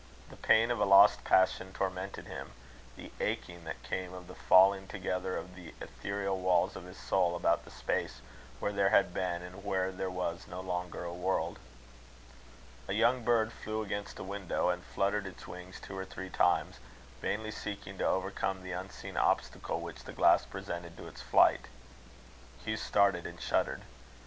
The 0.31 0.35
pain 0.35 0.71
of 0.71 0.79
a 0.79 0.83
lost 0.85 1.23
passion 1.23 1.73
tormented 1.73 2.25
him 2.25 2.53
the 2.97 3.11
aching 3.19 3.65
that 3.65 3.83
came 3.83 4.15
of 4.15 4.25
the 4.25 4.33
falling 4.33 4.87
together 4.87 5.37
of 5.37 5.53
the 5.53 5.75
ethereal 5.79 6.39
walls 6.39 6.75
of 6.75 6.85
his 6.85 6.97
soul, 6.97 7.35
about 7.35 7.65
the 7.65 7.69
space 7.69 8.19
where 8.59 8.71
there 8.71 8.89
had 8.89 9.13
been 9.13 9.43
and 9.43 9.63
where 9.63 9.91
there 9.91 10.09
was 10.09 10.47
no 10.47 10.59
longer 10.59 11.03
a 11.03 11.13
world. 11.13 11.59
A 12.87 12.93
young 12.93 13.23
bird 13.23 13.51
flew 13.53 13.83
against 13.83 14.15
the 14.15 14.23
window, 14.23 14.69
and 14.69 14.83
fluttered 14.83 15.27
its 15.27 15.45
wings 15.47 15.79
two 15.79 15.95
or 15.99 16.03
three 16.05 16.29
times, 16.31 16.77
vainly 17.21 17.51
seeking 17.51 17.99
to 17.99 18.07
overcome 18.07 18.63
the 18.63 18.71
unseen 18.71 19.17
obstacle 19.17 19.81
which 19.81 20.05
the 20.05 20.13
glass 20.13 20.47
presented 20.47 20.97
to 20.97 21.05
its 21.07 21.21
flight. 21.21 21.67
Hugh 22.65 22.77
started 22.77 23.27
and 23.27 23.39
shuddered. 23.39 23.83